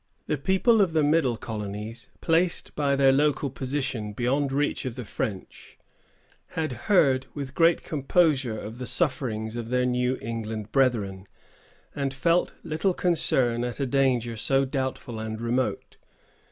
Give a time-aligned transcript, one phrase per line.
[0.25, 5.05] The people of the middle colonies, placed by their local position beyond reach of the
[5.05, 5.77] French,
[6.57, 11.27] had heard with great composure of the sufferings of their New England brethren,
[11.95, 15.97] and felt little concern at a danger so doubtful and remote.